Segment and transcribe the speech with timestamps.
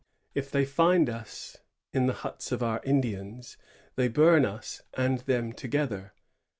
[0.33, 1.57] If they find us
[1.93, 3.55] in the huts of our Indians,
[3.95, 6.13] they bum us and them together.